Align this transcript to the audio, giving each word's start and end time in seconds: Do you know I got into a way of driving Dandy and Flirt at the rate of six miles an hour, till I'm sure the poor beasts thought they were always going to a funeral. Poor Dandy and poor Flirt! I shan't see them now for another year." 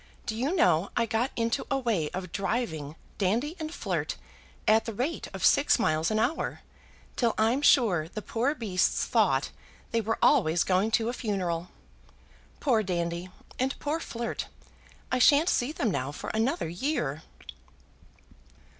Do 0.25 0.35
you 0.35 0.55
know 0.55 0.89
I 0.97 1.05
got 1.05 1.29
into 1.35 1.67
a 1.69 1.77
way 1.77 2.09
of 2.09 2.31
driving 2.31 2.95
Dandy 3.19 3.55
and 3.59 3.71
Flirt 3.71 4.17
at 4.67 4.85
the 4.85 4.95
rate 4.95 5.27
of 5.31 5.45
six 5.45 5.77
miles 5.77 6.09
an 6.09 6.17
hour, 6.17 6.61
till 7.15 7.35
I'm 7.37 7.61
sure 7.61 8.07
the 8.09 8.23
poor 8.23 8.55
beasts 8.55 9.05
thought 9.05 9.51
they 9.91 10.01
were 10.01 10.17
always 10.19 10.63
going 10.63 10.89
to 10.97 11.09
a 11.09 11.13
funeral. 11.13 11.69
Poor 12.59 12.81
Dandy 12.81 13.29
and 13.59 13.77
poor 13.77 13.99
Flirt! 13.99 14.47
I 15.11 15.19
shan't 15.19 15.49
see 15.49 15.71
them 15.71 15.91
now 15.91 16.11
for 16.11 16.31
another 16.31 16.67
year." 16.67 17.21